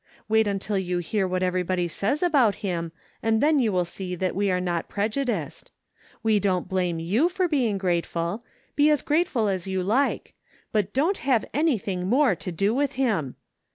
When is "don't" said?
6.39-6.67, 10.91-11.19